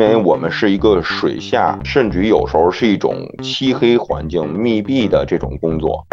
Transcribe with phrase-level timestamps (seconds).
[0.00, 6.06] 为我们是一个水下，甚至于有时候是一种漆黑环境、密闭的这种工作，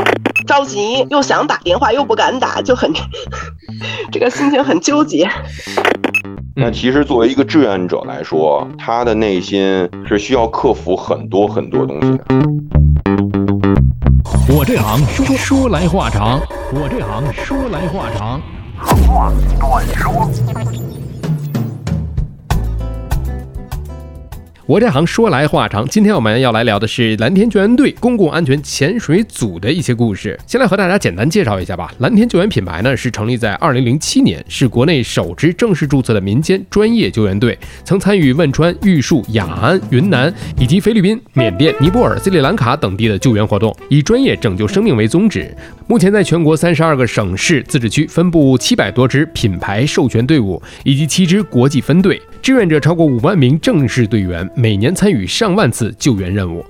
[0.46, 2.92] 着急又想打电话又不敢打，就很
[4.12, 5.28] 这个心情很纠结。
[6.56, 12.26] 那其实作为一个志愿者来说，他的内心是需要克服很多很多东西的。
[14.50, 16.40] 我这行说说来话长，
[16.74, 18.42] 我这行说来话长。
[19.08, 21.07] 话短说。
[24.68, 30.38] 我这行说来话长，今天我们要来聊的是蓝天救援队公共安全潜水组的一些故事。
[30.46, 31.90] 先来和大家简单介绍一下吧。
[32.00, 45.50] 蓝天救援品牌呢是成立在二零零七年，是国内首支正式注册的民间专业救援队，曾参与汶川、玉树、雅安、云南以及菲律宾、缅甸、尼泊尔、斯里兰卡等地的救援活动，以专业拯救生命为宗旨。
[45.88, 54.50] 目前在全国三十二个省市自治区分布七百多支品牌授权队伍以及七支国际分队，志愿者超过五万名正式队员。
[54.56, 56.66] 每年参与上万次救援任务。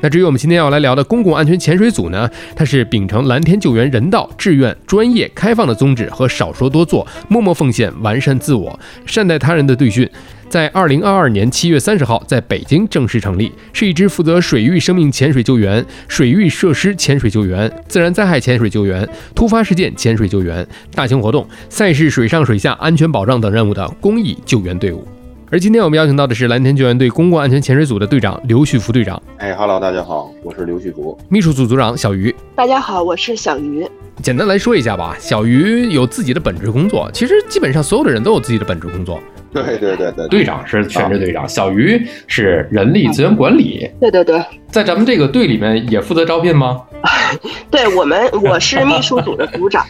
[0.00, 2.28] 那至于我们今天要来聊的公共安全潜水组呢？
[2.56, 10.10] 它是秉承蓝天救援人道、志愿、专业、开放的宗旨和少说多做、默默奉献、完善自我、善待他人的队训，
[10.52, 25.08] 在二零二二年七月三十号在北京正式成立，是一支负责水域生命潜水救援、水域设施潜水救援、自然灾害潜水救援、突发事件潜水救援、大型活动、赛事水上水下安全保障等任务的公益救援队伍。
[25.50, 29.22] 而今天我们邀请到的是蓝天救援队公共安全潜水组的队长刘旭福队长。
[29.38, 31.18] 哎哈喽，大家好，我是刘旭福。
[31.30, 32.34] 秘书组组长小鱼。
[32.54, 33.88] 大家好，我是小鱼。
[34.22, 39.18] 简单来说一下吧，小鱼有自己的本职工作，其实基本上所有的人都有自己的本职工作。
[39.52, 43.88] 对对对对，队长是全职队长，小鱼是人力资源管理。
[44.00, 46.82] 对对对，在咱们这个队里面也负责招聘吗？
[47.70, 49.84] 对我们，我是秘书组的组长。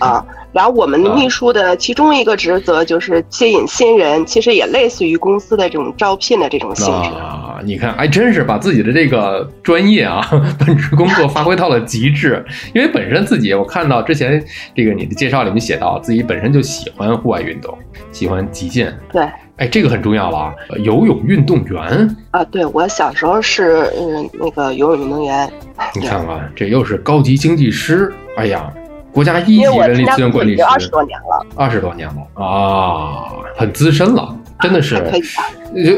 [0.52, 7.51] 然后我们秘书的其中一个职责就是吸引新人，其实也类似于公司的这种招聘的这种性质啊。
[7.64, 10.20] 你看，还真是把自己的这个专业啊，
[10.58, 12.44] 本职工作发挥到了极致。
[12.74, 14.42] 因为本身自己，我看到之前
[14.74, 17.76] 这个你的介绍里面写到，自己本身就喜欢户外运动，
[18.12, 18.96] 喜欢极限。
[19.12, 19.22] 对，
[19.56, 22.44] 哎，这个很重要了啊，游泳运动员啊。
[22.44, 25.50] 对我小时候是嗯那个游泳运动员。
[25.94, 28.12] 你看看，这又是高级经济师。
[28.36, 28.72] 哎呀。
[29.14, 34.98] 国家一级人力资源管理师，二十多年了，二十多年了啊，很资深了，真的是。
[35.10, 35.22] 可以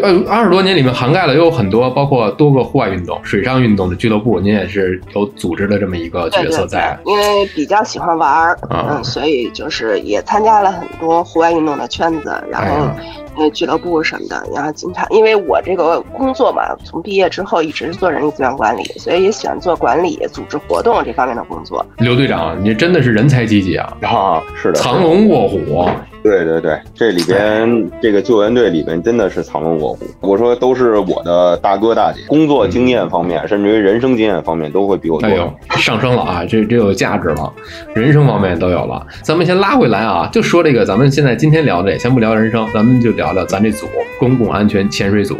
[0.03, 6.97] 呃，二十多年里面涵盖了有很多，包括多个户外运动、水上运动的俱乐部，您也是有组织的这么一个角色在。
[7.05, 12.89] 因为比较喜欢玩儿，嗯，所以就是也参加了很多户外运动的圈子，然后。
[13.37, 21.85] 呃，俱乐部什么的，然后经常因为我这个工作嘛，从毕业之后一直是做人力资源管理，所以也喜欢做管理、组织活动这方面的工作。
[21.99, 23.93] 刘队长，你真的是人才济济啊！
[24.03, 25.91] 啊，是的，藏龙卧虎。
[26.25, 30.07] 对对对，这里边这个救援队里边真的是藏龙卧虎。
[30.21, 35.29] 我说都是我的大哥大姐，工作经验方面，甚至于人生经验方面都会比我多。
[35.29, 37.53] 哎呦，上升了啊，这这有价值了，
[37.95, 39.07] 人生方面都有了。
[39.23, 43.87] 咱们先拉回来啊，就说这个，咱们现在今天聊的，先不聊人生，咱们就聊聊咱这组
[44.19, 45.37] 公共安全潜水组。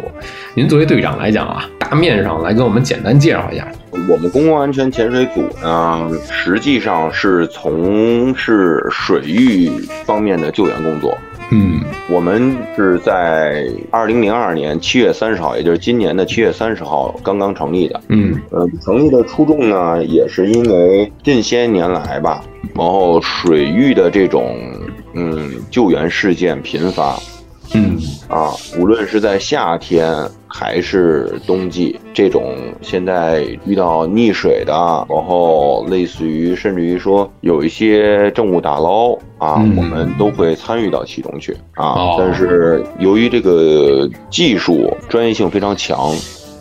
[0.53, 3.67] 您作为队长来讲啊，大面上来跟我们简单介绍一下。
[4.07, 9.69] 我们公共安全潜水组呢，实际上是从事水域
[10.05, 11.17] 方面的救援工作。
[11.51, 18.01] 嗯，我们是在二零零二年七月三十号，也就是今年的七月三十号刚刚成立的。
[18.07, 24.57] 嗯，呃，成立的初衷呢，也是因为近些年来吧，然后水域的这种
[25.13, 27.15] 嗯救援事件频发。
[27.73, 27.97] 嗯
[28.29, 30.13] 啊，无论是在夏天
[30.47, 34.73] 还是冬季，这种现在遇到溺水的，
[35.09, 42.15] 然后类似于甚至于说有一些政务打捞啊，我们都会参与到其中去啊。
[42.17, 46.11] 但是由于这个技术专业性非常强。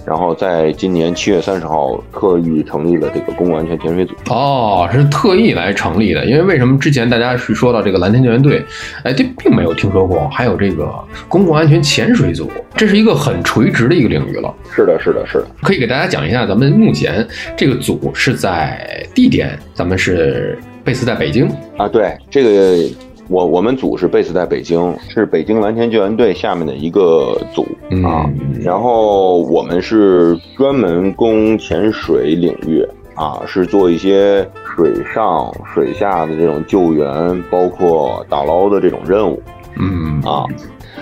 [0.07, 4.15] 然后在今年七月三十号，特意成立了这个公共安全潜水组。
[4.29, 8.63] 哦，是特意来成立的，因为为什么之前大家是说到这个蓝天救援队，
[9.03, 10.93] 哎，这并没有听说过，还有这个
[11.29, 14.55] 公共安全潜水组，这是一个很垂直的一个领域了。
[14.71, 15.47] 是的，是的，是的。
[15.63, 17.27] 可以给大家讲一下，咱们目前
[17.57, 21.89] 这个组是在地点，咱们是 base 在北京啊。
[21.89, 22.95] 对，这个。
[23.29, 27.67] 我我们组是 base 在北京，是北京蓝天救援队下面的一个组
[28.07, 28.29] 啊。
[28.61, 39.43] 然后我们是专门攻潜水领域啊，是做一些水上、水下的这种救援，包括打捞的这种任务。
[39.77, 40.45] 嗯啊，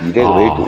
[0.03, 0.63] 以这个为主。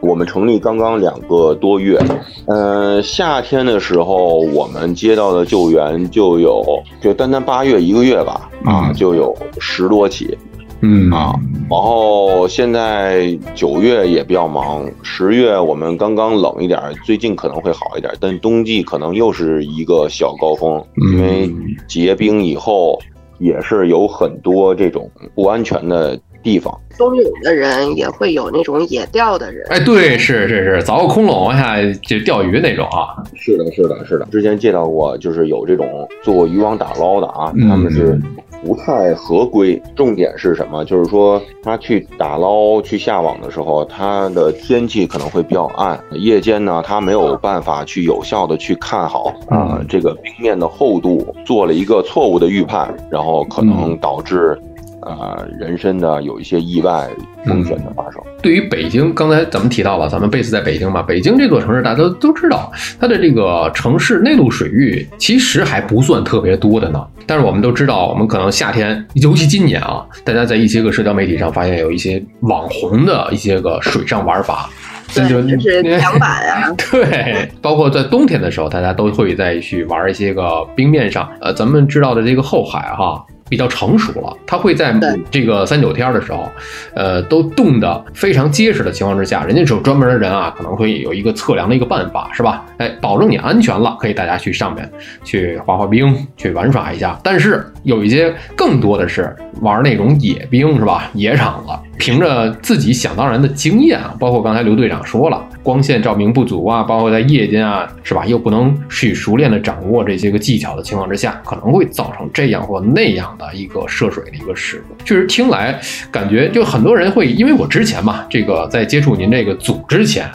[0.00, 2.00] 我们成立刚刚两个多月，
[2.46, 6.64] 嗯，夏天的时候我们接到的救援就有，
[7.00, 10.38] 就单单八月一个月吧，啊，就有十多起。
[10.80, 11.34] 嗯啊，
[11.68, 21.50] 然后现在九月也比较忙，十月我们刚刚冷一点，最近可能会好一点，但冬季可能又是一个小高峰，因为
[21.88, 22.98] 结冰以后
[23.38, 26.72] 也是有很多这种不安全的地方。
[26.96, 33.22] 冬泳的人也会有那种野钓的人，哎，对，是是是，凿个空垄往下就钓鱼那种啊。
[33.34, 34.26] 是的，是的，是的。
[34.32, 38.20] 之前介绍过，就是有这种做渔网打捞的啊，嗯他们是
[38.64, 39.80] 不太合规。
[39.94, 40.84] 重点是什么？
[40.84, 54.60] 就是说他去打捞、去下网的时候，他的天气可能会比较暗，夜间呢，他没有办法去有效的去看好啊、嗯这个冰面的厚度，做了一个错误的预判，然后可能导致。
[55.08, 57.08] 呃，人身的有一些意外
[57.46, 58.20] 风险的发生。
[58.42, 62.70] 对于北京，刚才咱们提到了，咱们 base 在北京嘛，北京这座城市大家都都知道，
[63.00, 67.02] 它的这个城市内陆水域其实还不算特别多的呢。
[67.26, 74.68] 但是我们都知道，我们可能夏天，尤其今年啊，大家在一些个社交媒体上发现有一些网红的一些个水上玩法，
[75.14, 81.26] 对，就是桨板啊， 对，包括在冬天的时候，大家都会再去玩一些个冰面上。
[81.40, 83.24] 呃，咱们知道的这个后海哈。
[83.48, 84.94] 比较成熟了，它会在
[85.30, 86.50] 这个三九天的时候，
[86.94, 92.64] 呃，都冻得非常结实的情况之下，人家是有专门的人啊，可能会有一个测量的一个办法，是吧？
[92.78, 94.90] 哎，保证你安全了，可以大家去上面
[95.24, 97.18] 去滑滑冰，去玩耍一下。
[97.22, 101.10] 但是有一些更多的是玩那种野冰，是吧？
[101.14, 108.24] 野场子，凭着自己想当然的经验啊，包括刚才刘队长说了，光线照明不足啊，包括在夜间啊，是吧？
[108.26, 114.94] 又不能去熟练的掌握这些个技巧的情况之下，可能会造成这样或那样的一个涉水的一个事故。
[115.04, 115.78] 确实听来
[116.10, 120.28] 感觉就很多人会，因为我之前嘛，这个在接触您这个组之前，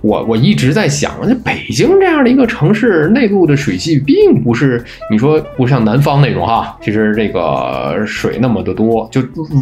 [0.00, 9.20] 我我一直在想，这北京这样的一个城市，内陆的水系并不是你说不像南方那种哈，其实这个水那么的多，就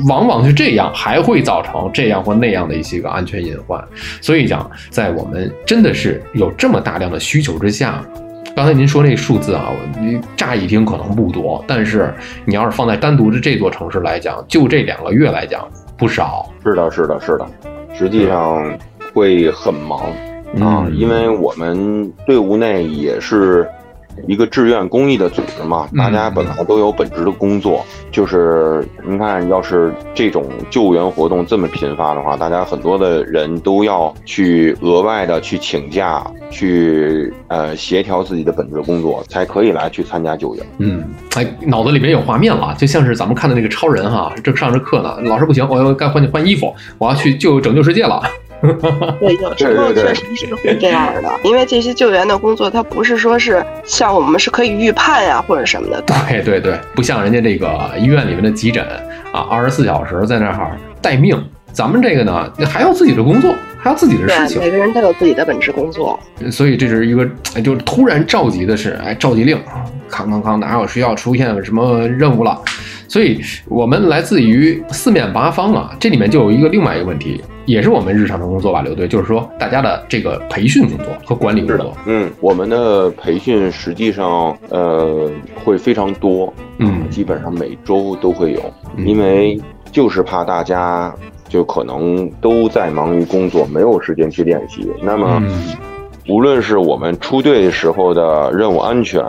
[0.08, 3.82] 往往是这样，还会造成这样或那样的一些个安全隐患。
[4.20, 8.04] 所以讲，在我们真的是有这么大量的需求之下。
[8.54, 12.12] 刚才您说那数字啊，我你乍一听可能不多，但是
[12.44, 15.66] 你要是放在单独的这座城市来讲，就这两个月来讲，
[15.96, 16.46] 不少。
[16.62, 17.46] 是的，是的，是的，
[17.94, 18.78] 实际上
[19.14, 20.00] 会很忙
[20.60, 23.66] 啊，嗯因为我们队伍内也是
[24.26, 40.66] 一个志愿公益的组织嘛，嗯大家本来都有本职的工作，就是您看，要是这种救援活动这么频发的话，大家很多的人都要去额外的去请假，去呃协调自己的本职工作，才可以来去参加救援。
[40.78, 41.04] 嗯，
[41.34, 48.22] 哎，脑子里面有画面了，就像是咱们看的那个超人哈，正上着课呢，老师不行，我要该换换衣服，我要去救拯救世界了。
[49.20, 58.84] 对，有时候确实是会这样的，因为这些救援的工作，它不是说是像我们是可以预判呀、或者什么的，对对对，不像人家这个医院里面的急诊
[59.32, 61.36] 啊，二十四小时在那儿待命。
[61.72, 66.20] 咱们这个呢，还要自己的工作，还要自己的事对，情，每个人都有自己的本职工作。
[66.50, 69.58] 所以这是一个，哎就是突然召集的是，哎，召集令，
[70.06, 72.60] 康康康，哪有需要出现什么任务了？
[73.08, 85.30] 所以我们来自于四面八方啊，这里面就有一个另外一个问题，也是我们日常的工作吧，刘队，就是说大家的这个培训工作和管理工作，嗯，我们的培训实际上呃
[85.64, 88.60] 会非常多，嗯基本上每周都会有，
[88.96, 89.60] 嗯因为
[89.92, 91.14] 就是怕大家
[91.48, 94.88] 就可能都在忙于工作，没有时间去练习。
[95.02, 95.76] 那么，嗯
[96.28, 99.20] 无论是我们出队时候的任务安全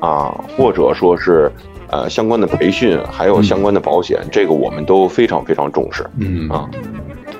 [0.00, 1.50] 啊，或者说是
[1.88, 6.04] 呃相关的培训，还有相关的保险，这个我们都非常非常重视。
[6.18, 6.68] 嗯啊。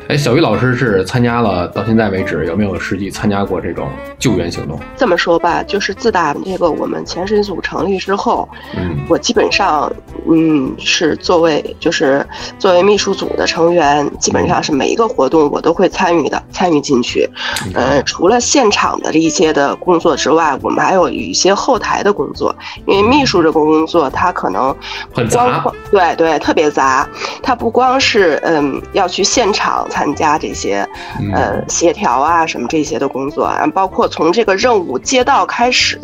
[0.09, 4.81] 哎，小鱼老师是参加了到现在为止，有没有实际参加过这种救援行动？
[4.97, 9.93] 这么说吧，就是自打这个我们潜水组成立之后，嗯我基本上，
[10.27, 12.27] 嗯，是作为就是
[12.59, 17.29] 作为秘书组的成员，基本上是每一个活动我都会参与的，参与进去。
[17.75, 22.55] 呃，除了现场的一些的工作之外，我们还有一些后台的工作，
[22.87, 24.75] 因为秘书这个工作它可能
[25.13, 27.07] 很杂，对对，特别杂，
[27.43, 30.89] 它不光是嗯要去现场参加这些
[31.21, 35.99] 嗯呃协调啊什么这些的工作啊，包括从这个任务接到开始，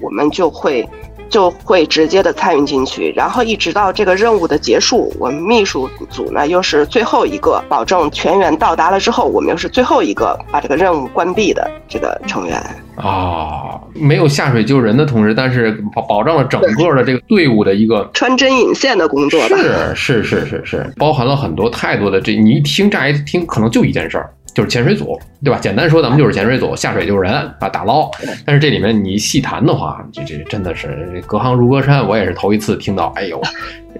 [0.00, 0.88] 我们就会。
[1.28, 12.62] 就会直接的参与进去，然后一直到这个任务的结束，我们秘书组呢又是最后一个，保证全员到达了之后，我们又是最后一个把这个任务关闭的这个成员。
[12.96, 19.56] 啊，没有下水救人的同时，但是保保障了整个的这个队伍的一个穿针引线的工作吧。
[19.94, 25.58] 是是是是是，包含了很多太多的这，你一听乍一听可能就一件事儿，就是潜水组，对吧？
[25.60, 28.10] 简单说，咱们就是潜水组，下水救人啊，打捞。
[28.44, 33.12] 但是这里面你细谈的话，这这真的是隔行如隔山，我也是头一次听到。
[33.16, 33.40] 哎呦，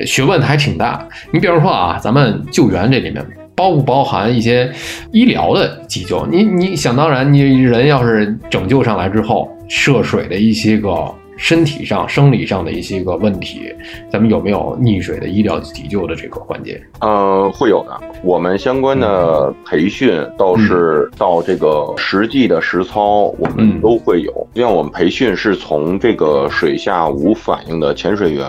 [0.07, 1.07] 学问还挺大。
[1.31, 3.25] 你比如说啊，咱们救援这里面
[3.57, 4.71] 包不包含一些
[5.11, 6.25] 医疗的急救？
[6.27, 11.13] 你你想当然，你人要是拯救上来之后，涉水的一些个。
[11.39, 13.71] 身体上、生理上的一些个问题，
[14.11, 16.83] 咱们有没有溺水的医疗急救的这个环节？
[17.01, 18.01] 嗯，会有的。
[18.23, 24.49] 我们相关的培训倒是到这个实际的实操，我们都会有。
[24.55, 28.49] 像我们培训是从这个水下无反应的潜水员，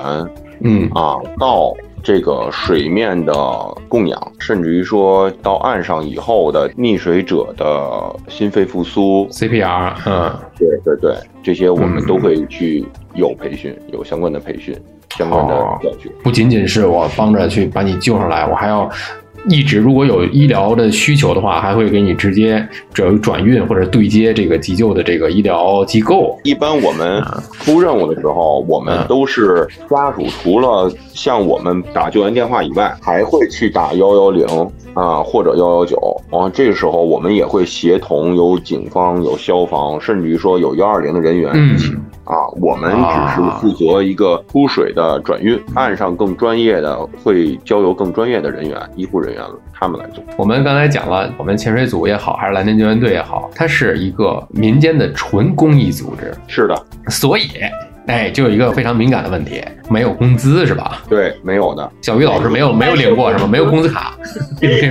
[0.61, 1.73] 嗯啊，到。
[2.07, 3.33] 这个水面的
[3.89, 14.73] 供氧，甚至于说到岸上以后的溺水者的心肺复苏 CPR，嗯，对对对，这些我们都会去有培训，有相关的培训，
[15.17, 16.09] 相关的教学。
[16.23, 18.89] 不仅仅是我帮着去把你救上来，我还要。
[19.49, 26.37] 一直如果有医疗的需求的话，还会给你直接转转运或者对接这个急救的这个医疗机构。
[26.43, 34.45] 一般我们出任务的时候，我们都是家属除了向我们打救援电话以外，还会去打幺幺零
[34.93, 35.97] 啊或者幺幺九。
[36.29, 41.93] 然后这个时候我们也会协同有警方、有消防，甚至于说有幺二零的人员一起。
[42.27, 49.41] 啊，我们只是负责一个出水的转运，岸上更专业的会交由更专业的人员、医护人员
[49.73, 50.21] 他们来做。
[50.37, 56.33] 我们刚才讲了，我们潜水组也好，还是蓝天救援队也好，它是一个民间的纯公益组织。
[56.47, 57.47] 是的，所以。
[58.07, 61.03] 哎，就有一个非常敏感的问题，没有工资是吧？
[61.09, 61.91] 对，没有的。
[62.01, 63.47] 小鱼老师没有没有领过是吗？
[63.47, 64.17] 没有工资卡？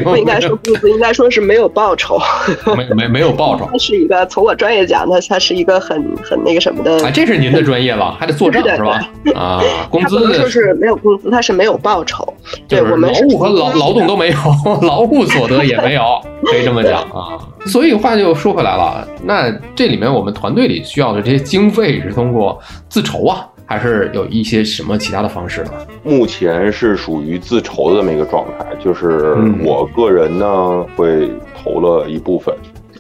[0.04, 2.18] 不应该说工资，应该说是没有报酬。
[2.76, 3.66] 没没没有报酬。
[3.73, 7.02] 它是一个从我专业讲，它它是一个很很那个什么的。
[7.06, 9.11] 啊，这是您的专业了，还得做账是吧？
[9.35, 12.26] 啊，工资就是没有工资，它是没有报酬。
[12.68, 14.37] 对我们劳务和劳劳动都没有，
[14.82, 16.02] 劳务所得也没有，
[16.44, 17.38] 可以这么讲啊。
[17.66, 22.58] 所以话就说回来了，那这里面我们团队里需要的这些经费是通过
[22.88, 25.73] 自筹啊，还是有一些什么其他的方式呢？
[26.04, 32.54] 目前是属于自筹的这么一个状态，就是我个人呢会投了一部分，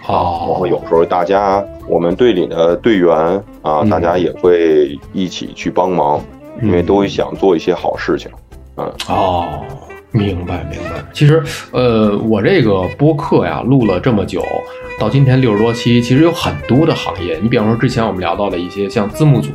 [0.06, 3.16] 哦，然后有时候大家我们队里的队员
[3.62, 6.20] 啊，大家也会一起去帮忙，
[6.60, 8.28] 因为都想做一些好事情，
[8.76, 9.60] 嗯，哦。
[10.12, 14.42] 明白明白，其实，呃，我这个播客呀，录了这么久，
[14.98, 17.38] 到今天六十多期，其实有很多的行业。
[17.42, 19.50] 你比方说，之前我们聊到了一些像字幕组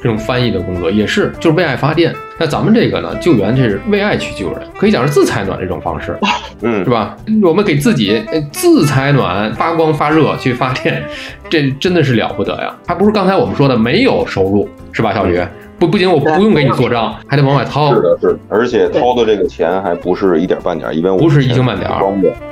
[0.00, 2.14] 这种翻译的工作，也是就是为爱发电。
[2.38, 6.16] 那咱们这个呢，救援这是为爱去救人，可以讲是自采暖这种方式，
[6.60, 7.16] 嗯，是吧？
[7.42, 8.22] 我们给自己
[8.52, 11.02] 自采暖、发光发热去发电，
[11.50, 12.76] 这真的是了不得呀！
[12.86, 15.40] 还不是刚才我们说的没有收入，是吧，小鱼？
[15.78, 17.94] 不，不仅我不用给你做账，还得往外掏。
[17.94, 21.90] 是的，是的，而且掏的这个钱还不是一点半点，因为不是一星半点。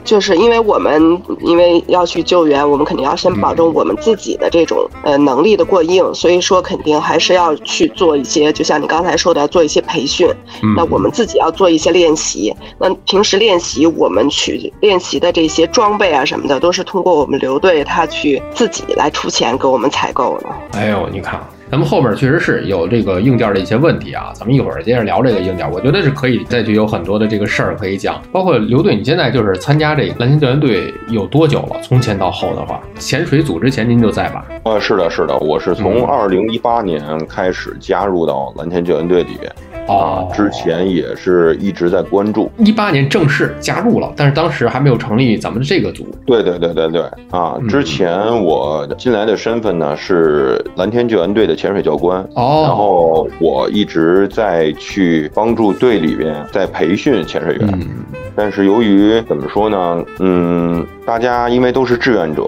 [0.05, 10.29] 就是因为我们因为要去救援，我们肯定要先保证我们自己的这种呃能力的过硬，所以说肯定还是要去做一些，就像你刚才说的，做一些培训。
[10.77, 12.55] 那我们自己要做一些练习。
[12.79, 20.79] 那平时练习，我们去练习的这些装备啊什么的，都是通过我们刘队他去自己来出钱给我们采购的。
[20.79, 21.41] 哎呦，你看。
[21.75, 25.69] 咱们后面确实是有这个硬件的一些问题啊，咱们一会儿接着聊这个硬件。
[25.73, 31.81] 我觉得是可以再去有很多的这个事儿可以讲，包括刘队，你现在就是参加这个蓝天救援队有多久了？
[31.83, 34.47] 从前到后的话，潜水组之前您就在吧？
[34.63, 39.53] 呃，是的，是的，我是从二零一八年开始加入到蓝天救援队里边。
[39.87, 42.51] 哦，之前也是一直在关注。
[42.59, 46.07] 一八年正式加入了，但是当时还没有成立咱们这个组。
[46.27, 47.59] 对对对对对啊！
[47.69, 52.21] 之前我进来的身份呢是蓝天救援队的潜水教官。
[52.35, 52.65] 哦。
[52.67, 57.69] 然后我一直在去帮助队里边在培训潜水员。
[57.73, 58.05] 嗯。
[58.35, 60.05] 但是由于怎么说呢？
[60.19, 62.47] 嗯，大家因为都是志愿者，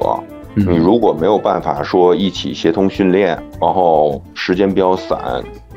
[0.54, 5.16] 你如果没有办法说一起协同训练，然后时间比较散。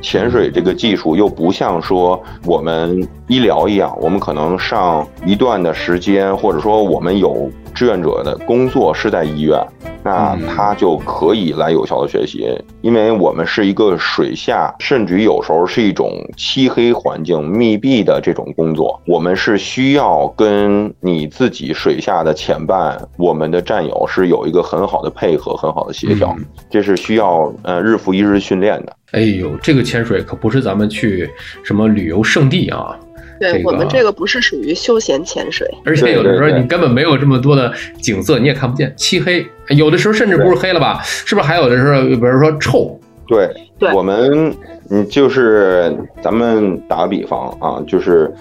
[0.01, 9.59] 潜水这个技术又不像说我们医疗一样，我们可能上一段的时间，或者说我们有志愿者的工作是在医院，
[10.03, 12.47] 那他就可以来有效的学习，
[12.81, 26.35] 因为我们是一个水下，甚至于有时候是一种漆黑环境、密闭的这种工作，我们是需要跟你自己水下的潜伴、我们的战友是有一个很好的配合、很好的协调，
[26.69, 28.95] 这是需要呃日复一日训练的。
[29.11, 31.29] 哎呦，这个潜水可不是咱们去
[31.63, 32.97] 什么旅游胜地啊！
[33.39, 39.45] 对我们这个不是属于休闲潜水，而且有的时候你根本没有这么多的景色，你也看不见，漆黑。
[39.69, 40.99] 有的时候甚至不是黑了吧？
[41.03, 42.99] 是不是还有的时候，比如说臭？
[43.27, 44.53] 对，对，我们
[44.89, 48.33] 嗯，就是咱们打个比方啊，就是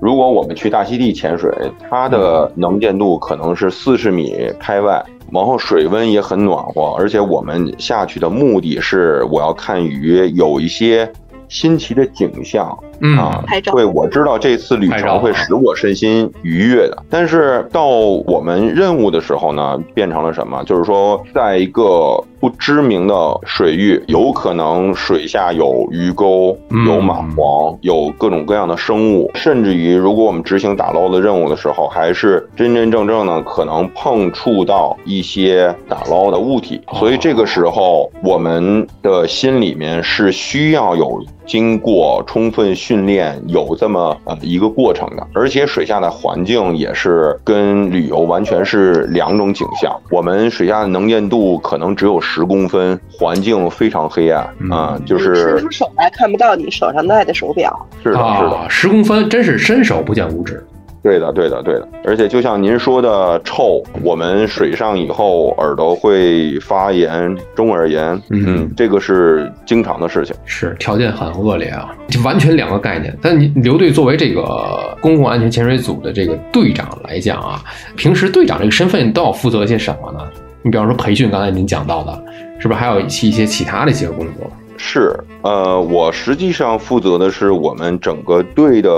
[0.00, 1.52] 如果我们去大溪地潜水，
[1.88, 11.12] 它的能见度可能是四十米开外，然后水温也很暖和，而且我们下去的目的是我要看鱼，有一些
[11.48, 12.76] 新奇的景象。
[13.00, 13.18] 嗯。
[13.18, 13.72] 啊拍，照。
[13.72, 20.62] 对，我知道这次旅程会使我身心愉悦的，但是到我们任务的时候呢，变成了什么？
[20.64, 23.14] 就是说，在一个不知名的
[23.44, 26.86] 水域，有可能水下有鱼钩、嗯。
[26.86, 36.98] 有蚂蟥、有各种各样的生物，甚至于如果我们执行打捞的任务的时候，还是真真正正的可能碰触到一些打捞的物体，哦。
[36.98, 49.96] 所以这个时候我们的心里面是需要有经过充分训练，有这么呃一个过程的，而且水下的环境也是跟旅游完全是两种景象。
[50.10, 57.86] 我们水下的能见度可能只有十公分，环境非常黑暗嗯啊、就伸是出手来看不到你手上戴的手表。
[58.02, 58.56] 是的，是的。
[58.56, 60.60] 啊，十公分真是伸手不见五指。
[61.02, 61.88] 对的，对的，对的。
[62.04, 70.36] 而且就像您说的，臭，我们水上以后耳朵会发炎、中耳炎，嗯嗯，这个是经常的事情。
[70.44, 73.16] 是条件很恶劣啊，就完全两个概念。
[73.22, 77.62] 但你刘队作为这个公共安全潜水组的这个队长来讲啊，
[77.96, 80.20] 平时队长这个身份都要负责些什么呢？
[80.62, 82.24] 你比方说培训，刚才您讲到的，
[82.58, 84.50] 是不是还有一些一些其他的一些工作？
[84.76, 88.90] 是，呃，我实际上负责的是我们整个队的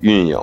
[0.00, 0.38] 运营。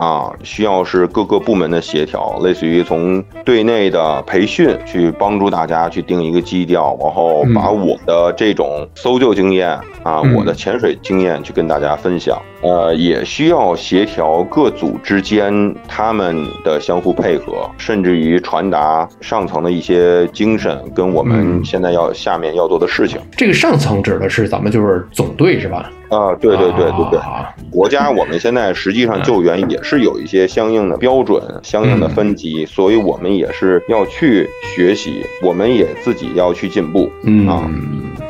[0.00, 9.68] 啊，需要是各个部门的协调，类似于从队内的培训去帮助大家去定一个基调，然后把嗯我的这种搜救经验
[10.02, 12.40] 啊，嗯我的潜水经验去跟大家分享。
[12.62, 23.20] 呃，也需要协调各组之间他们的相互配合，甚至于传达上层的一些精神跟我们嗯现在要下面要做的事情。
[23.36, 25.90] 这个上层指的是咱们就是总队是吧？
[26.10, 37.10] 啊，对对对对对，啊国家我们现在实际上救援也是有一些相应的标准、相应的分级，所以我们也是要去学习，我们也自己要去进步。
[37.22, 37.70] 嗯啊，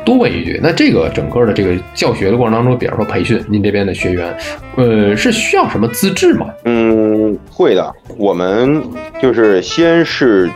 [0.05, 4.37] 多问一句，那这个整个的这个教学的过程当中，比方说培训，您这边的学员，
[4.75, 6.47] 呃，是需要什么资质吗？
[6.65, 8.83] 嗯，会的，我们
[9.21, 10.49] 就是先是。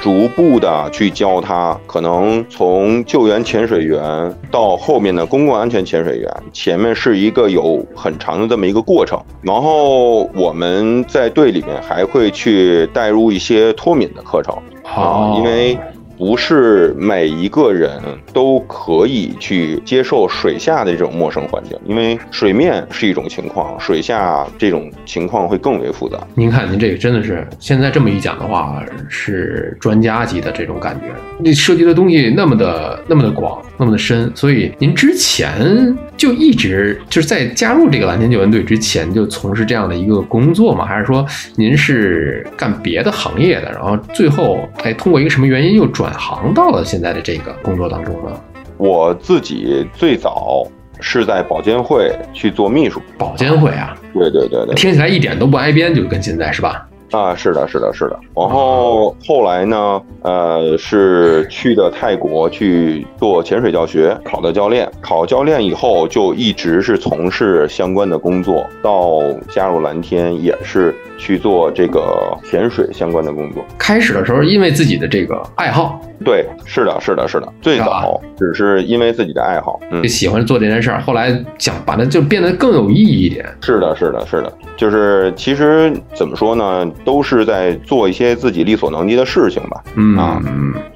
[0.00, 9.20] 逐步的去教他，可能从救援潜水员到后面的公共安全潜水员，前面是一个有很长的这么一个过程。
[9.42, 15.78] 然后我们在队里面还会去带入一些脱敏的课程，啊，因为
[16.18, 17.90] 不是每一个人
[18.32, 26.18] 都可以去接受水下的这种陌生环境，因为水面是一种情况，水下这种情况会更为复杂。
[26.34, 31.06] 您看，您这个真的是现在这么一讲的话，是专家级的这种感觉。
[31.38, 40.84] 你涉及的东西那么的那么的广，那么的深，所以您之前就一直就是在加入这个蓝天救援队之前就从事这样的一个工作吗？
[40.84, 48.40] 还是说您是干别的行业的，然后最后哎通过一个什么原因又转行到了现在的这个工作当中呢？
[48.76, 50.66] 我自己最早
[51.00, 56.87] 是在保监会去做秘书，保监会啊，对对对对，听起来一点都不挨边，就跟现在是吧？
[57.10, 58.18] 啊，是的，是的，是的。
[58.36, 64.90] 然后后来呢，呃，是去的泰国去做潜水教学，考的教练。
[65.00, 73.64] 考教练以后，就一直是从事相关的工作，到加入蓝天也是去做这个潜水相关的工作。
[73.78, 77.52] 开始的时候，因为自己的这个爱好，对，是的，是的，是的。
[77.60, 83.44] 最早只是因为自己的爱好，嗯就，喜欢做这件事儿，后来想把它就变得更有意义一点。
[83.62, 84.52] 是的，是的，是的。
[84.76, 89.82] 就是其实怎么说呢，都是在做一些自己力所能及的事情吧。
[89.96, 90.42] 嗯啊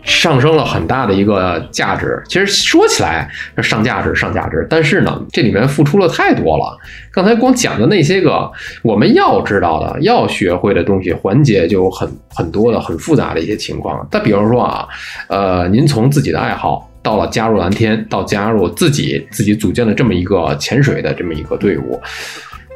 [0.04, 2.20] 上升了很大的一个价值。
[2.28, 3.28] 其实说起来
[3.62, 6.76] 上价值上价值，但是呢，这里面付出了太多了。
[7.12, 8.50] 刚才光讲的那些个
[8.82, 14.06] 我们要知道的、要学会的东西，环节就有很很多的、很复杂的一些情况。
[14.10, 14.88] 再比如说啊，
[15.28, 16.88] 呃，您从自己的爱好。
[17.04, 22.00] 到了加入蓝天，到加入自己自己组建的这么一个潜水的这么一个队伍，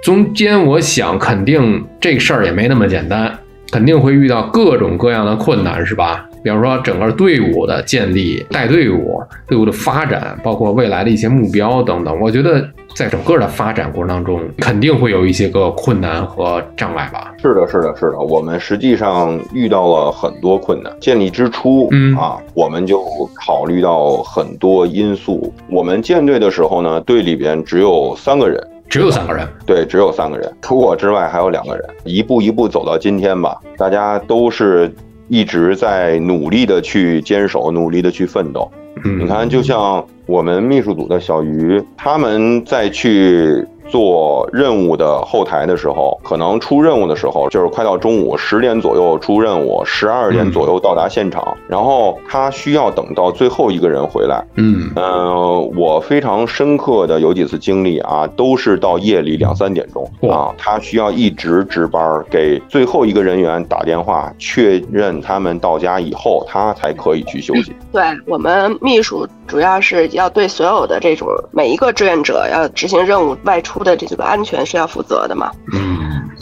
[0.02, 3.38] 中间我想肯定这事儿也没那么简单，
[3.70, 6.28] 肯定会遇到各种各样的困难，是吧？
[6.42, 17.34] 比方说整个队伍的建立、带队伍、队伍的发展，包括未来的一些目标等等，我觉得在整个的发展过程当中，肯定会有一些个困难和障碍吧。
[17.42, 20.92] 是的，是的，是的，我们实际上遇到了很多困难。
[21.00, 23.02] 建立之初，嗯啊，我们就
[23.34, 25.52] 考虑到很多因素。
[25.68, 31.84] 我们建队的时候呢，队里边只有三个人，只有三个人，对，只有三个人，除我之外还有两个人。
[32.04, 34.92] 一步一步走到今天吧，大家都是
[35.28, 38.70] 一直在努力的去坚守，努力的去奋斗。
[39.04, 54.44] 嗯，你看，就像我们秘书组的小鱼，他们在去做任务的后台的时候，可能出任务的时候就是快到中午十点左右出任务，十二点左右到达现场，然后他需要等到最后一个人回来。
[54.56, 67.72] 嗯嗯，我非常深刻的有几次经历啊，都是到夜里两三点钟啊，他需要一直值班，给最后一个人员打电话确认他们到家以后，他才可以去休息。
[67.92, 75.50] 对我们秘书主要是要对所有的这种每一个志愿者要执行任务外出的这个安全是要负责的嘛。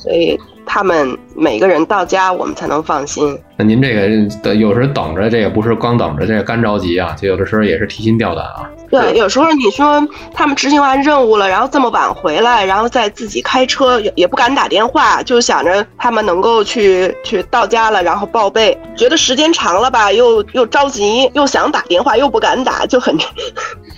[0.05, 3.38] 所以他们每个人到家，我们才能放心。
[3.57, 8.69] 那您这个有时候等着，这也不是光等着，这干着急啊，就有的时候也是提心吊胆啊。
[8.90, 18.77] 对，有时候你说他们执行完任务了，然后这么晚回来，然后再自己开车，也也不敢打电话，就想着他们能够去去到家了，然后报备。
[18.95, 23.17] 觉得时间长了吧，又又着急，又想打电话，又不敢打，就很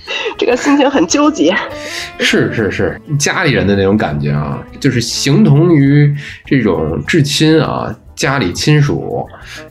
[0.38, 1.54] 这个心情很纠结。
[2.18, 6.14] 是是是，家里人的那种感觉啊，就是形同于
[6.44, 7.94] 这种至亲啊。
[8.16, 9.24] 家里亲属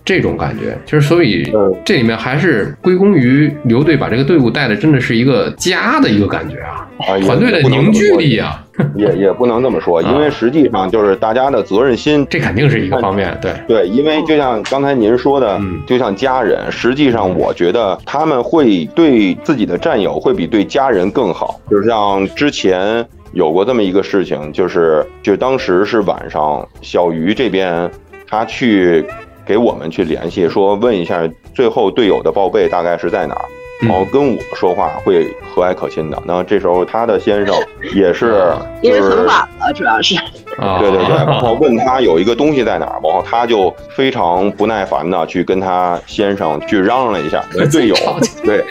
[0.05, 1.51] 这种感觉，就是所以
[1.83, 8.63] 这里面还是归功于刘队把这个队伍带的真的是一个家的一个感觉啊，啊团队的凝聚力啊，
[8.95, 13.51] 也也不能这么说，因为实际上就是大家的责任心，这肯定是一个方面，对。
[13.67, 23.03] 对，因为就像刚才您说的，就像家人，实际上我觉得他们会对自己的战友会比对家人更好，就像之前
[23.33, 27.89] 有过这么一个事情，就是就当时是晚上，小鱼这边。
[28.27, 29.05] 他去
[29.45, 33.45] 给我们去联系，说问一下最后队友的报备大概是在哪儿，
[33.81, 36.21] 然后跟我说话会和蔼可亲的。
[36.25, 37.55] 那这时候他的先生
[37.93, 40.15] 也是， 因为很晚了，主要是。
[40.57, 47.43] 对对对， 然后问他有一个东西在哪儿，然后他就非常不耐烦的去跟他先生去嚷嚷了一下。
[47.71, 47.95] 队友，
[48.43, 48.63] 对，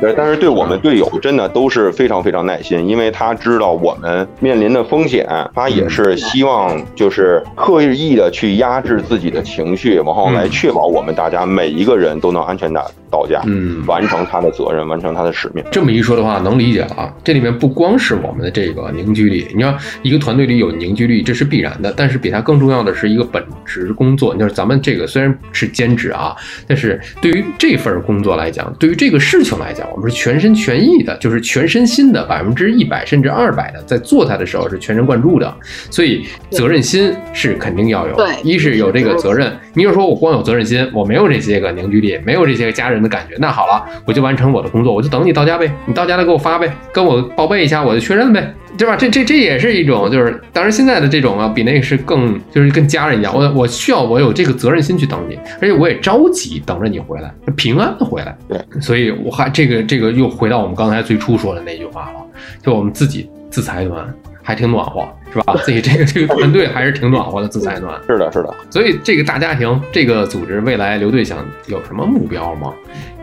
[0.00, 15.64] 对，但是对我们队友真的都是非常非常耐心，因为他知道我们面临的风险，他也是希望就是刻意的去压制自己的情绪，然后来确保我们大家每一个人都能安全的到家，嗯，完成他的责任，完成他的使命。
[15.70, 17.12] 这么一说的话，能理解了啊。
[17.22, 19.72] 这里面不光是我们的这个凝聚力，你要
[20.02, 21.22] 一个团队里有凝聚力。
[21.28, 24.34] 这是必然的，但是比它更重要的是一个本职工作。
[24.34, 26.34] 就是咱们这个虽然是兼职啊，
[26.66, 35.54] 但是对于这份工作来讲，对于这个事情来讲，我们是全身全意的，就是全身心的，百分之一百甚至二百的，在做它的时候是全神贯注的。
[35.90, 38.16] 所以责任心是肯定要有。
[38.16, 39.54] 对，一是有这个责任。
[39.74, 48.54] 你要说我光有责任心，我没有这些个凝聚力，没有这些个家人的感觉，那好了，我就完成我的工作，我就等你到家呗，你到家了给我发呗，跟我报备一下，我就确认呗。
[48.78, 48.96] 对吧？
[48.96, 53.34] 这这这也是一种，就是当然现在的这种啊，比那个是更就是跟家人一样。
[53.34, 58.38] 我我需要我有这个责任心去等你，而且我也着急等着你回来，平安的回来。
[58.48, 62.20] 对，所以我还这个这个又回到我们刚才最初说的那句话了，
[62.62, 64.08] 就我们自己自裁团。
[64.40, 65.54] 还挺暖和，是吧？
[65.64, 68.00] 自己这个这个团队还是挺暖和的，自裁暖。
[68.06, 68.54] 是的，是的。
[68.70, 72.72] 所以这个大家庭，这个组织未来刘队想有什么目标吗？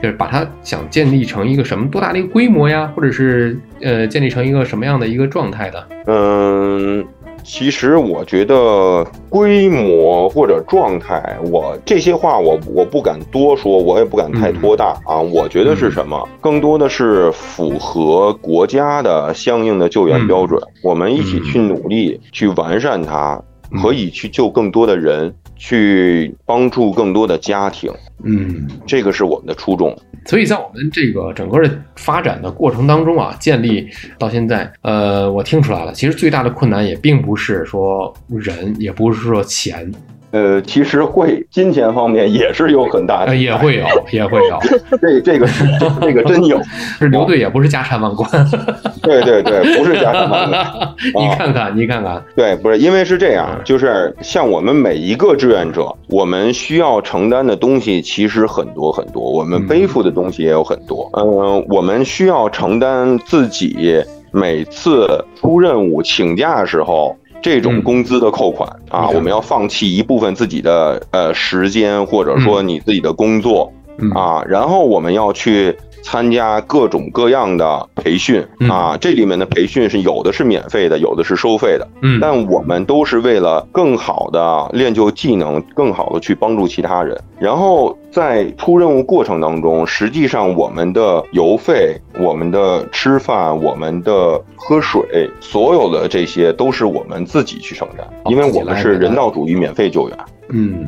[0.02, 5.88] 就是把它想建立成一个什么多大的一个规模呀，或者是呃建立成一个什么样的一个状态的？
[6.08, 7.06] 嗯。
[7.48, 15.20] 其实我觉得规模或者状态，我这些话我我不敢多说，我也不敢太拖大啊。
[15.20, 23.40] 我觉得是什么，更多的是符合国家的相应的救援标准，我们一起去努力去完善它，
[23.82, 25.34] 可以去救更多的人。
[25.56, 27.92] 去帮助更多的家庭，
[28.24, 29.96] 嗯，这个是我们的初衷。
[30.26, 33.88] 所以在我们这个整个的发展的过程当中啊，建立
[34.18, 39.92] 到现在，呃，我听出来了，其实最大的困难也并不是说人，也不是说钱。
[40.32, 44.60] 呃，其实会金钱方面也是有很大的，也会有，也会有。
[45.02, 45.66] 这这个是
[46.02, 46.62] 这个真有，
[47.00, 48.30] 是刘队也不是家产万贯。
[49.02, 50.96] 对对对，不是家产万贯。
[51.16, 61.10] 你看看，你看看，对，不是因为是这样，就是像我们每一个志愿者，我们需要承担的东西其实很多很多，我们背负的东西也有很多。
[61.14, 65.08] 嗯，我们需要承担自己每次
[65.40, 67.16] 出任务请假的时候。
[67.46, 73.72] 这种工资的扣款啊，我们要放弃一部分自己的呃时间，或者说你自己的工作
[74.16, 75.78] 啊，然后我们要去。
[76.06, 81.88] 参加各种各样的培训啊，这里面的培训是有的是免费的，有的是收费的。
[82.04, 87.20] 嗯，但我们都是为了更好的练就技能，更好的去帮助其他人。
[87.40, 100.18] 然后在出任务过程当中，实际上我们的油费、我们的吃饭、我们的喝水，所有的这些都是我们自己去承担，因为我们是人道主义免费救援。
[100.50, 100.86] 嗯。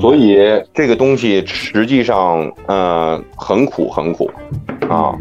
[0.00, 0.38] 所以
[0.72, 4.30] 这个东西实际上，呃，很苦很苦，
[4.88, 5.14] 啊，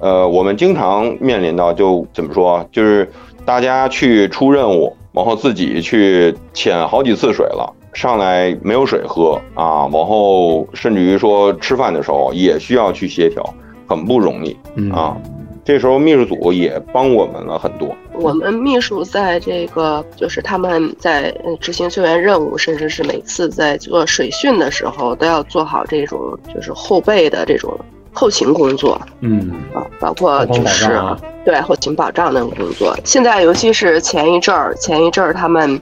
[0.00, 3.10] 呃，我们经常面临到就怎么说，就是
[3.44, 13.42] 大家去出任务，然后自己去潜好几次水了，上来没有水喝啊，往后甚至于说吃饭的时候也需要去协调，
[13.88, 14.56] 很不容易
[14.92, 15.16] 啊。
[15.64, 17.94] 这时候秘书组也帮我们了很多。
[18.14, 27.78] 我们秘书在这个就是他们在执行救援任务，甚至是每次在做水训的时候，都要做好这种就是后备的这种
[28.12, 29.00] 后勤工作。
[29.20, 30.98] 嗯啊，包括就是
[31.44, 32.96] 对后勤保障的工作。
[33.04, 35.78] 现在尤其是前一阵儿，前一阵儿他们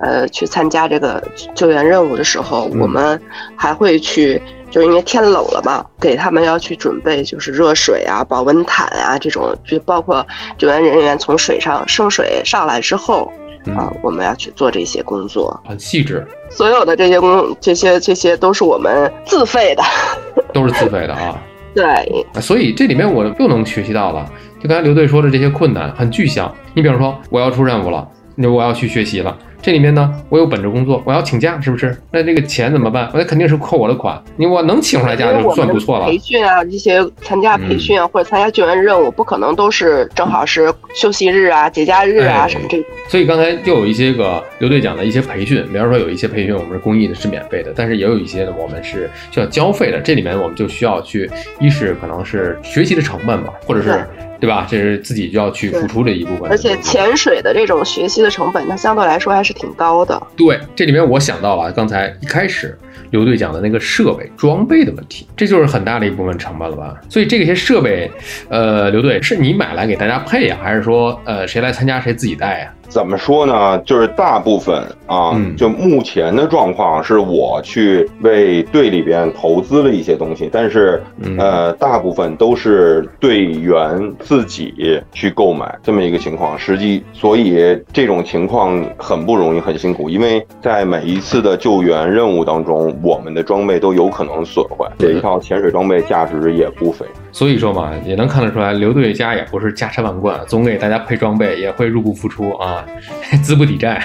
[0.00, 1.20] 呃去参加这个
[1.56, 3.20] 救援任务的时候，我们
[3.56, 4.40] 还会去。
[4.70, 10.26] 就因为天冷了嘛，给他们要去准备就是热水啊、保温毯啊这种，就包括
[10.56, 13.30] 救援人员从水上升水上来之后
[13.76, 16.26] 啊，我们要去做这些工作，很细致。
[16.50, 19.82] 所有的这些工，这些这些都是我们自费的，
[20.52, 21.38] 都是自费的啊。
[21.74, 24.28] 对，所以这里面我又能学习到了，
[24.60, 26.52] 就刚才刘队说的这些困难很具象。
[26.74, 29.36] 你比方说，我要出任务了，那我要去学习了。
[29.60, 31.96] 这里面呢，我有本职工作，我要请假，是不是？
[32.12, 33.10] 那这个钱怎么办？
[33.12, 34.22] 那肯定是扣我的款。
[34.36, 36.06] 你我能请出来假就算不错了。
[36.06, 42.82] 培训啊，这些参加培训啊，或者参加救援任务，不可能都是正好是休息日啊、节假日啊什么这。
[43.08, 50.00] 所以刚才又有一些个刘队讲的一些培训，比方说有一些培训我们是公益的，是免费的，但是也有一些呢，我们是需要交费的。
[50.00, 54.06] 这里面我们就需要去，一是可能是学习的成本吧，或者是。
[54.40, 54.66] 对吧？
[54.70, 60.20] 这是自己就要去付出的一部分，而且潜水的这种学习的成本，它相对来说还是挺高的。
[60.36, 62.78] 对，这里面我想到了刚才一开始
[63.10, 66.94] 刘队讲的那个设备装备的问题，这就是很大的一部分成本了吧？
[67.08, 68.10] 所以这些设备，
[68.48, 72.72] 呃，刘队是你买来给大家配呀，还是说呃谁来参加谁自己带呀？
[72.88, 73.78] 怎么说呢？
[73.80, 81.02] 就是大部分啊，就目前的状况是我去为队里边投资了一些东西，但是
[81.36, 86.58] 呃，大部分都是队员自己去购买这么一个情况。
[86.58, 97.06] 实际，所以这种情况很不容易，很辛苦，因为在每一次的救援任务当中，我们的装备都有可能损坏，这一套潜水装备价值也不菲。
[97.30, 102.84] 所以说嘛，也能看得出来，刘队家也不是家财万贯，总给大家配装备，也会入不敷出啊。
[103.42, 104.04] 资不抵债，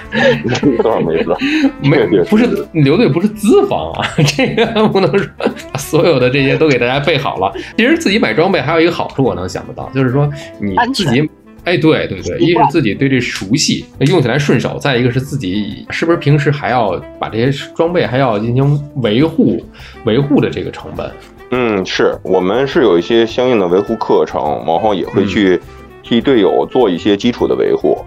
[0.81, 1.37] 多少没错，
[1.81, 5.27] 没不是刘队不是资方啊， 这个不能说
[5.77, 7.53] 所有的这些都给大家备好了。
[7.77, 11.29] 其实自己买装备还有一个好处，我能想得到，就是说你自己，
[11.63, 19.63] 哎，对对对，一是自己对这熟悉，用起来顺手；再一个是自己是不是平时还要把这些装备还要进行维护
[20.05, 21.09] 维护的这个成本？
[21.51, 25.59] 嗯，是我们是有一些相应的维护课程，然后也会去
[26.01, 27.97] 替队友做一些基础的维护。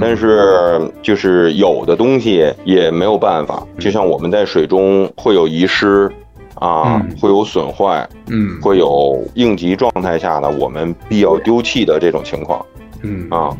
[0.00, 6.10] 但是就是有的东西也没有办法，就像我们在水中会有遗失，
[6.56, 12.66] 啊，会有损坏，嗯，会有应急状态下的我们必要丢弃的这种情况，
[13.06, 13.56] 嗯啊，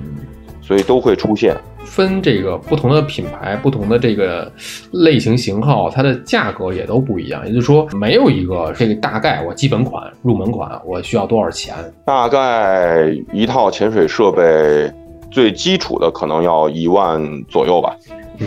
[0.61, 1.57] 所以都会出现。
[1.85, 4.51] 分这个不同的品牌、不同的这个
[4.91, 7.47] 类型型号，它的价格也都不一样。
[7.47, 11.75] 也就是说，没有一个这个大概，我基本款、入门款我需要多少钱？
[12.05, 14.93] 大概一套潜水设备。
[15.29, 17.95] 最基础的可能要一万左右吧，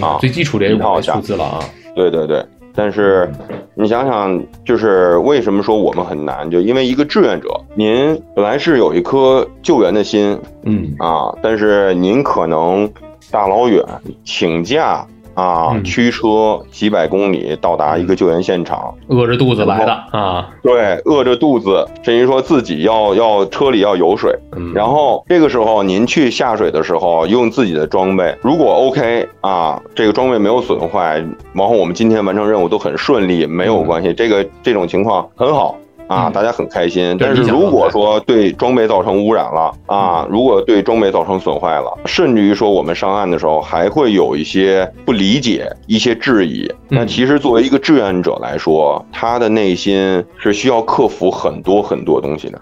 [0.02, 1.60] 啊，最基础的一套数字了啊。
[1.94, 2.44] 对对对，
[2.82, 3.30] 但是
[3.76, 6.50] 你想想，就是为什么说我们很难？
[6.50, 12.90] 就因为一个志愿者，您本来是有一颗救援的心，嗯啊，但是您可能
[13.30, 13.84] 大老远
[14.24, 15.06] 请假。
[15.40, 20.50] 啊，驱车几百公里到达一个救援现场，饿着肚子来的啊。
[20.62, 24.38] 对，饿着肚子，甚至说自己要要车里要有水。
[24.74, 31.24] 然后这个时候您去下水的时候，用自己的装备，如果 OK 啊，这个装备没有损坏，
[31.54, 34.14] 然后我们今天完成任务都很顺利，没有关系。
[34.14, 35.78] 这个这种情况很好。
[36.10, 37.16] 啊，大家很开心。
[37.20, 46.68] 但是如果说对装备造成污染了啊，如果对装备造成损坏了，甚至于说我们上岸的时候还会有一些不理解、一些质疑。
[46.90, 52.60] 那其实作为一个志愿者来说，他的内心是需要克服很多很多东西的。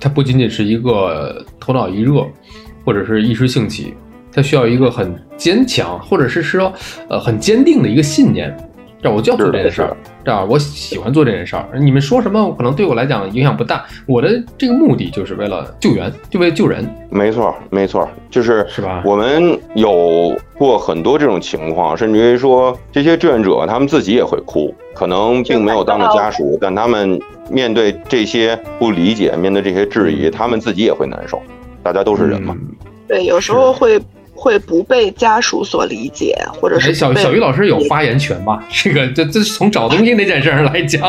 [0.00, 2.26] 他不仅仅是一个头脑一热，
[2.82, 3.92] 或者是一时兴起，
[4.32, 6.72] 他需要一个很坚强，或者是说
[7.10, 8.56] 呃很坚定的一个信念。
[9.02, 11.68] 这我就要做这件事儿，这样我喜欢做这件事儿。
[11.78, 13.84] 你们说什么可能对我来讲影响不大。
[14.06, 16.84] 我的这个目的就是为了救援，就为救人。
[17.10, 19.02] 没错，没错，就是是吧？
[19.04, 31.40] 我们有过很多这种情况，甚至于说这些志愿者他们自己也会哭，可能并没有当着家属，但他们面对这些不理解，面对这些质疑，他们自己也会难受。
[31.82, 32.56] 大家都是人嘛。
[33.06, 34.00] 对，有时候会。
[34.36, 38.62] 会不被家属所理解，或者是小小鱼老师有发言权吧？
[38.70, 41.08] 这个这这从找东西那件事上来讲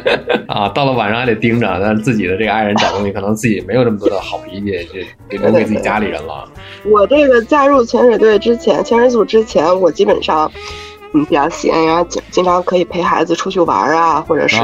[0.46, 6.48] 啊，到了晚上还得盯着，但是自己的这个爱人找东西，可能自己没有这么多的好脾气，就给留给自己家里人了。
[6.86, 10.50] 我这个加入潜水队之前，潜水组之前，我基本上。
[11.14, 14.58] 嗯，比较闲，然后经经常可以陪孩子出去玩啊，或者是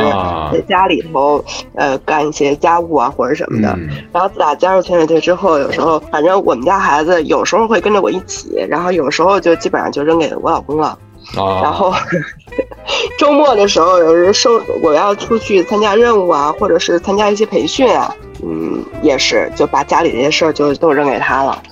[0.52, 1.42] 在家里头
[1.74, 3.78] 呃干一些家务啊，或者什么的。
[4.12, 10.98] 然后自打加入潜水队之后，有时候反正我们家孩子有时候会跟着我一起，然后有时候就基本上就扔给我老公了。
[11.62, 11.90] 然后
[13.18, 21.62] 周末的时候，有时收我要出去参加任务啊，或者是参加一些培训啊，嗯，也是就把家里这些事儿就都扔给他了。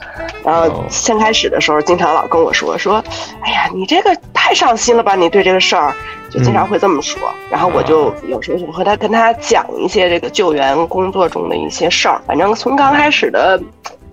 [0.44, 3.02] 然后先开始的时候，经常老跟我说说，
[3.42, 5.14] 哎呀，你这个太上心了吧？
[5.14, 5.94] 你对这个事儿
[6.30, 7.18] 就经常会这么说。
[7.50, 12.20] 然后我就有时候我和他跟他讲一些这个救援工作中的一些事儿。
[12.26, 13.60] 反正从刚开始的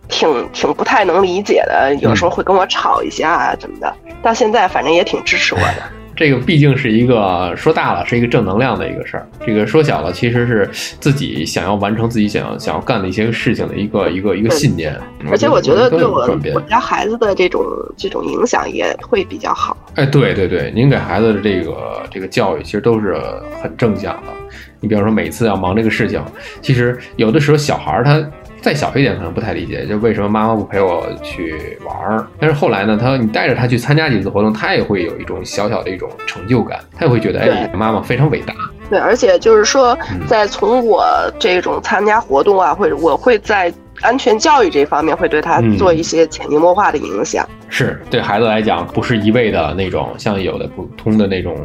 [0.07, 5.98] 挺挺不太能理解的，有时候会跟我吵一下啊什么的，到现在反正也挺支持我的。
[6.19, 14.93] 这个毕竟是一个说大了是一个正能量的一个事儿，这个说小了其实是自己想要完成自己想要想要干的一些事情的一个一个一个信念。
[15.32, 17.63] 而且我觉得对我我家孩子的这种
[17.95, 19.77] 这种影响也会比较好。
[19.95, 23.15] 哎，对对对，您给孩子的这个这个教育其实都是
[23.63, 24.34] 很正向的。
[24.82, 26.21] 你比方说每次要忙这个事情，
[26.62, 28.29] 其实有的时候小孩儿他。
[28.62, 32.28] 再小一点可能不太理解，就为什么妈妈不陪我去玩儿？
[32.39, 38.54] 但是后来呢，他你带着他去参加几次活动，他也会有一种小小的一种成就感，他也会觉得哎，妈妈非常伟大。
[38.89, 41.06] 对，而且就是说，在从我
[41.38, 43.72] 这种参加活动啊，或者我会在。
[44.01, 51.55] 安全教育这方面会对他做一些潜移默化的影响，是对孩子来讲不是一味的那种，像有的普通的那种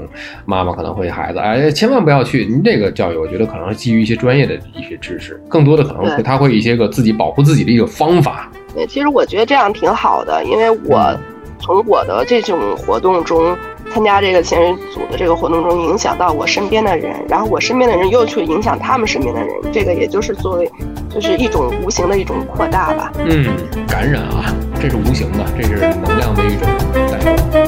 [0.44, 2.44] 妈妈可能会孩子，哎，千万不要去。
[2.44, 8.50] 您这个教育，我觉得可能是基于一些专业的一些知识，更多的可能会他会一些个自己保护自己的一个方法。
[8.74, 11.16] 对，其实我觉得这样挺好的，因为我
[11.60, 13.56] 从我的这种活动中。
[13.94, 20.68] 参加这个前人组的这个活动中，影响到我身边的人，然后我身边的人又去影响他们身边的人，这个也就是作为，
[21.08, 23.12] 就是一种无形的一种扩大吧。
[23.18, 23.46] 嗯，
[23.86, 26.68] 感染啊，这是无形的，这是能量的一种
[27.08, 27.63] 带动。